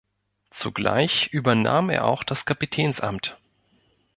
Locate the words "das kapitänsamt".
2.23-3.37